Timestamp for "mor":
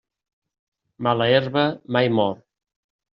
2.21-2.35